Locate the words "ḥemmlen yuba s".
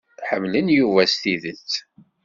0.29-1.13